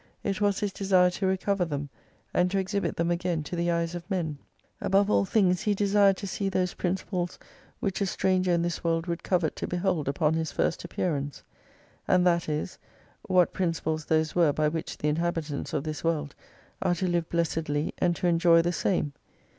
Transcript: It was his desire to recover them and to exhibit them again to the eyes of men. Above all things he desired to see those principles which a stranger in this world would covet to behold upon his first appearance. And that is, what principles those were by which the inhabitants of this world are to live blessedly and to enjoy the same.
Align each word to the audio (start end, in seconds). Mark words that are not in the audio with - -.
It 0.23 0.41
was 0.41 0.61
his 0.61 0.73
desire 0.73 1.11
to 1.11 1.27
recover 1.27 1.63
them 1.63 1.89
and 2.33 2.49
to 2.49 2.57
exhibit 2.57 2.95
them 2.95 3.11
again 3.11 3.43
to 3.43 3.55
the 3.55 3.69
eyes 3.69 3.93
of 3.93 4.09
men. 4.09 4.39
Above 4.81 5.11
all 5.11 5.25
things 5.25 5.61
he 5.61 5.75
desired 5.75 6.17
to 6.17 6.25
see 6.27 6.49
those 6.49 6.73
principles 6.73 7.37
which 7.79 8.01
a 8.01 8.07
stranger 8.07 8.51
in 8.51 8.63
this 8.63 8.83
world 8.83 9.05
would 9.05 9.21
covet 9.21 9.55
to 9.57 9.67
behold 9.67 10.07
upon 10.07 10.33
his 10.33 10.51
first 10.51 10.83
appearance. 10.83 11.43
And 12.07 12.25
that 12.25 12.49
is, 12.49 12.79
what 13.27 13.53
principles 13.53 14.05
those 14.05 14.33
were 14.33 14.51
by 14.51 14.69
which 14.69 14.97
the 14.97 15.07
inhabitants 15.07 15.71
of 15.71 15.83
this 15.83 16.03
world 16.03 16.33
are 16.81 16.95
to 16.95 17.07
live 17.07 17.29
blessedly 17.29 17.93
and 17.99 18.15
to 18.15 18.25
enjoy 18.25 18.63
the 18.63 18.73
same. 18.73 19.13